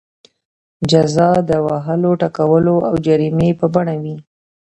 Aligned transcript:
جزا 0.89 1.29
د 1.49 1.51
وهلو 1.65 2.11
ټکولو 2.21 2.75
او 2.89 2.93
جریمې 3.05 3.49
په 3.59 3.65
بڼه 3.73 3.95
وي. 4.03 4.15